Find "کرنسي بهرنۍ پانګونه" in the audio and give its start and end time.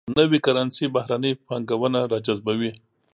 0.45-1.99